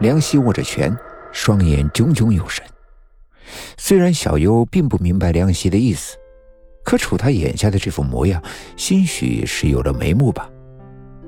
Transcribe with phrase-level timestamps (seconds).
[0.00, 0.96] 梁希握着拳，
[1.32, 2.64] 双眼炯炯有神。
[3.76, 6.16] 虽然小优并不明白梁希的意思，
[6.84, 8.42] 可瞅他眼下的这副模样，
[8.76, 10.48] 兴许是有了眉目吧。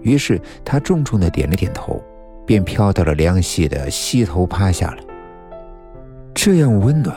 [0.02, 2.02] 于是他重重的点了点头，
[2.46, 5.02] 便飘到了梁希的膝头趴下了。
[6.34, 7.16] 这样温暖，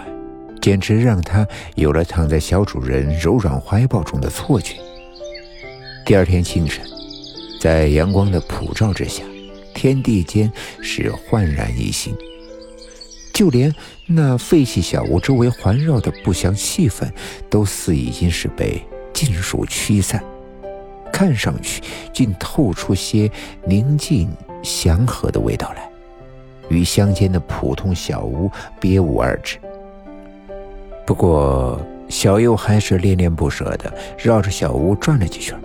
[0.62, 4.76] 简直让他有了躺在小主人柔软怀抱中的错觉。
[6.06, 6.84] 第二天清晨，
[7.62, 9.24] 在阳光的普照之下，
[9.80, 10.52] 天地间
[10.82, 12.14] 是焕然一新。
[13.32, 13.74] 就连
[14.06, 17.10] 那废弃小屋周围环绕的不祥气氛，
[17.50, 20.22] 都似已经是被尽数驱散，
[21.14, 21.82] 看上去
[22.14, 23.32] 竟透出些
[23.66, 24.30] 宁静
[24.62, 25.90] 祥和的味道来，
[26.68, 28.52] 与乡间的普通小屋
[28.82, 29.58] 别无二致。
[31.06, 35.58] 不过，小优还是恋恋不舍地绕着小屋转了几圈，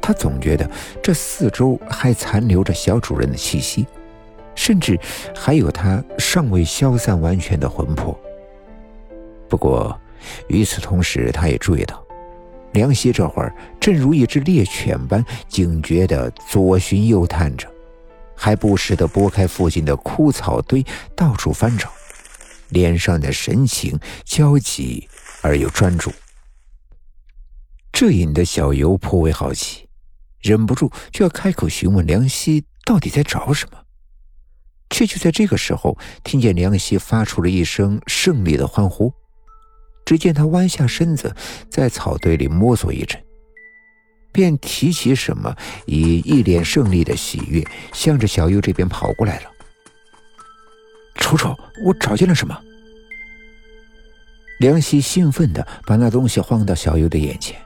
[0.00, 0.68] 他总觉得
[1.02, 3.86] 这四周还残留着小主人的气息。
[4.56, 4.98] 甚至
[5.34, 8.18] 还有他尚未消散完全的魂魄。
[9.48, 9.98] 不过，
[10.48, 12.04] 与此同时，他也注意到，
[12.72, 17.66] 梁希这会儿正如一只猎犬般警觉地左寻右探着，
[18.36, 20.84] 还不时地拨开附近的枯草堆，
[21.16, 21.90] 到处翻找，
[22.68, 25.08] 脸上的神情焦急
[25.40, 26.12] 而又专注。
[27.92, 29.88] 这引得小尤颇为好奇，
[30.40, 33.78] 忍不住就要开口询问梁希到底在找什么。
[34.90, 39.12] 却就在这个时候，听见梁希发出了一声胜利的欢呼。
[40.04, 41.32] 只见他弯下身子，
[41.70, 43.22] 在草堆里摸索一阵，
[44.32, 45.54] 便提起什么，
[45.86, 49.50] 以一脸胜利的喜悦，向着小优这边跑过来了。
[51.14, 52.60] 瞅瞅，我找见了什么？
[54.58, 57.56] 梁希兴奋地把那东西晃到小优的眼前，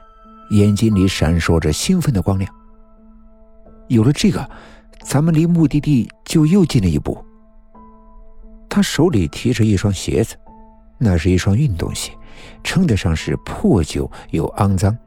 [0.51, 2.53] 眼睛里闪烁着兴奋的光亮。
[3.87, 4.49] 有了这个。
[5.07, 7.23] 咱们离目的地就又近了一步。
[8.67, 10.35] 他手里提着一双鞋子，
[10.97, 12.11] 那是一双运动鞋，
[12.63, 14.97] 称得上是破旧又肮脏，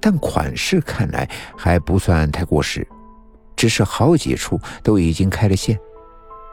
[0.00, 2.84] 但款式看来还不算太过时，
[3.54, 5.78] 只是好几处都已经开了线，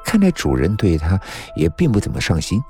[0.05, 1.19] 看来主人对他
[1.55, 2.61] 也并不怎么上心。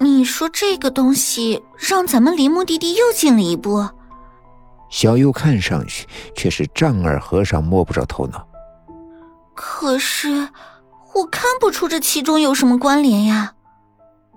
[0.00, 3.88] 你说这个东西让咱们离目的地又近了一步？
[4.92, 8.46] 小优看上去却是丈二和尚摸不着头脑。
[9.56, 10.50] 可是，
[11.14, 13.54] 我看不出这其中有什么关联呀。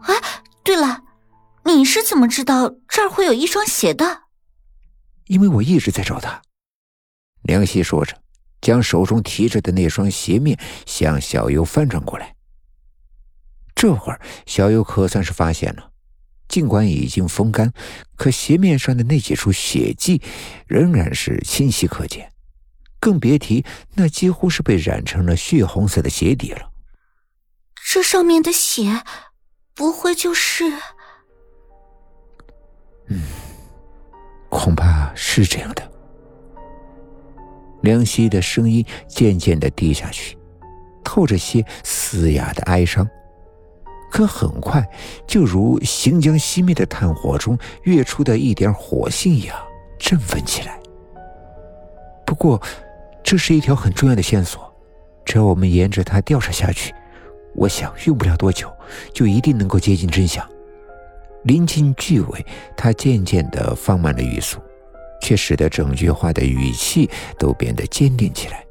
[0.03, 0.15] 哎，
[0.63, 1.01] 对了，
[1.65, 4.21] 你是怎么知道这儿会有一双鞋的？
[5.25, 6.41] 因为我一直在找他。
[7.43, 8.15] 梁希说着，
[8.61, 12.33] 将手中提着的那双鞋面向小优翻转过来。
[13.75, 15.89] 这会儿，小优可算是发现了，
[16.47, 17.73] 尽管已经风干，
[18.15, 20.21] 可鞋面上的那几处血迹
[20.67, 22.31] 仍然是清晰可见。
[22.99, 23.63] 更别提
[23.93, 26.71] 那几乎是被染成了血红色的鞋底了。
[27.87, 29.03] 这上面的血，
[29.75, 30.63] 不会就是……
[33.09, 33.21] 嗯，
[34.49, 35.91] 恐怕是这样的。
[37.83, 40.35] 梁希的声音渐渐的低下去，
[41.03, 43.07] 透着些嘶哑的哀伤，
[44.15, 44.81] 可很快
[45.27, 49.57] 就如行将熄灭的炭火中跃出的一点火星一样
[49.99, 50.79] 振奋起来。
[52.25, 52.61] 不过。
[53.27, 54.71] 这是一条很重要的线索，
[55.25, 56.93] 只要我们沿着它调查下去，
[57.55, 58.71] 我想用不了多久，
[59.11, 60.47] 就一定能够接近真相。
[61.41, 62.45] 临近句尾，
[62.77, 64.59] 他渐渐地放慢了语速，
[65.23, 67.09] 却使得整句话的语气
[67.39, 68.63] 都变得坚定起来，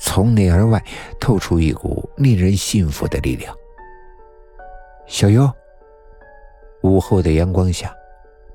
[0.00, 0.80] 从内而外
[1.18, 3.52] 透出一股令人信服的力量。
[5.08, 5.50] 小优，
[6.82, 7.92] 午后的阳光下。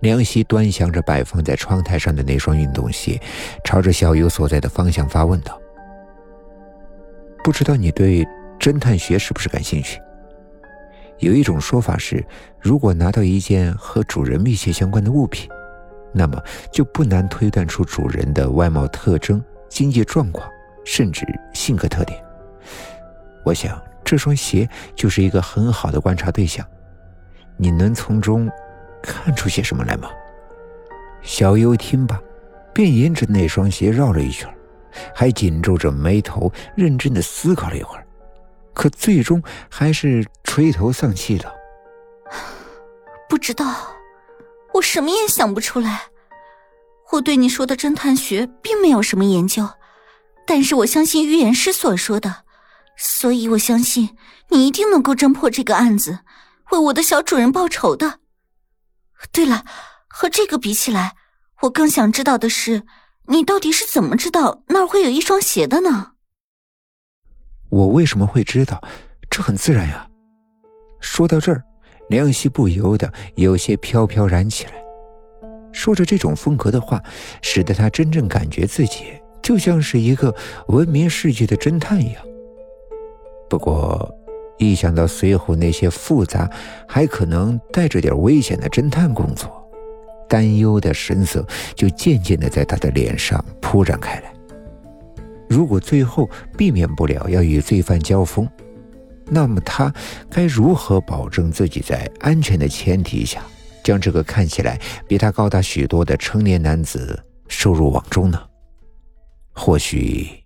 [0.01, 3.19] 梁希端详着摆放在窗台上的那双运动鞋，
[3.63, 5.59] 朝着小优所在的方向发问道
[7.43, 8.23] ：“不知道你对
[8.59, 9.99] 侦探学是不是感兴趣？
[11.19, 12.23] 有一种说法是，
[12.59, 15.49] 如果拿到一件和主人密切相关的物品，
[16.11, 16.39] 那么
[16.69, 20.47] 就不难推断出主人的外貌特征、经济状况，
[20.85, 22.21] 甚至性格特点。
[23.45, 26.65] 我想这双鞋就是一个很好的观察对象，
[27.57, 28.49] 你能从中……”
[29.05, 30.09] 看出些什么来吗？
[31.23, 32.17] 小优听罢，
[32.73, 34.49] 便沿着那双鞋绕了一圈，
[35.13, 38.07] 还紧皱着眉头，认真的思考了一会儿，
[38.73, 41.53] 可最终还是垂头丧气道
[43.27, 43.75] ：“不知道，
[44.75, 46.03] 我什么也想不出来。
[47.11, 49.67] 我对你说的侦探学并没有什么研究，
[50.47, 52.42] 但是我相信预言师所说的，
[52.97, 54.15] 所以我相信
[54.49, 56.19] 你一定能够侦破这个案子，
[56.71, 58.19] 为我的小主人报仇的。”
[59.31, 59.65] 对了，
[60.07, 61.15] 和这个比起来，
[61.61, 62.83] 我更想知道的是，
[63.27, 66.11] 你到底是怎么知道那儿会有一双鞋的呢？
[67.69, 68.81] 我为什么会知道？
[69.29, 70.07] 这很自然呀。
[70.99, 71.63] 说到这儿，
[72.09, 74.73] 梁希不由得有些飘飘然起来。
[75.71, 77.01] 说着这种风格的话，
[77.41, 80.35] 使得他真正感觉自己就像是一个
[80.67, 82.23] 闻名世界的侦探一样。
[83.53, 84.11] 不过，
[84.57, 86.49] 一想到随后那些复杂
[86.87, 89.47] 还可能带着点危险的侦探工作，
[90.27, 91.45] 担忧的神色
[91.75, 94.33] 就渐渐的在他的脸上铺展开来。
[95.47, 96.27] 如果最后
[96.57, 98.49] 避免不了要与罪犯交锋，
[99.27, 99.93] 那么他
[100.31, 103.39] 该如何保证自己在安全的前提下，
[103.83, 108.41] 将这个看起来比他高大许多的成年男子收入网中呢？
[109.53, 110.42] 或许。